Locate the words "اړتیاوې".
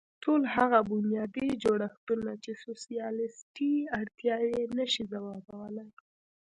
3.99-4.63